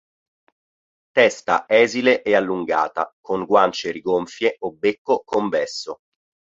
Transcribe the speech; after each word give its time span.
Testa 1.11 1.65
esile 1.67 2.23
e 2.23 2.35
allungata, 2.35 3.13
con 3.21 3.45
guance 3.45 3.91
rigonfie 3.91 4.55
o 4.61 4.71
becco 4.73 5.21
convesso. 5.23 5.99